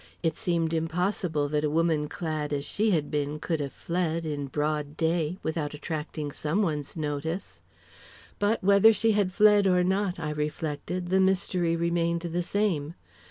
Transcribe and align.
It 0.23 0.35
seemed 0.35 0.73
impossible 0.73 1.47
that 1.49 1.63
a 1.63 1.69
woman 1.69 2.07
clad 2.09 2.51
as 2.51 2.65
she 2.65 2.89
had 2.89 3.11
been 3.11 3.37
could 3.37 3.59
have 3.59 3.71
fled, 3.71 4.25
in 4.25 4.47
broad 4.47 4.97
day, 4.97 5.37
without 5.43 5.75
attracting 5.75 6.31
some 6.31 6.63
one's 6.63 6.97
notice. 6.97 7.61
But 8.39 8.63
whether 8.63 8.93
she 8.93 9.11
had 9.11 9.31
fled 9.31 9.67
or 9.67 9.83
not, 9.83 10.19
I 10.19 10.31
reflected, 10.31 11.09
the 11.09 11.19
mystery 11.21 11.75
remained 11.75 12.21
the 12.21 12.41
same. 12.41 12.95